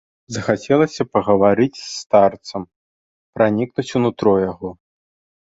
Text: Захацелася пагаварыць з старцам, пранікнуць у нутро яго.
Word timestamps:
Захацелася 0.35 1.03
пагаварыць 1.17 1.75
з 1.79 1.83
старцам, 1.99 2.61
пранікнуць 3.37 3.87
у 4.01 4.03
нутро 4.07 4.33
яго. 4.51 4.69